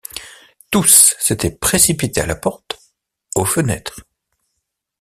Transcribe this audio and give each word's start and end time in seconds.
Tous 0.71 1.15
s’étaient 1.19 1.55
précipités 1.55 2.21
à 2.21 2.25
la 2.25 2.35
porte, 2.35 2.79
aux 3.35 3.45
fenêtres. 3.45 4.03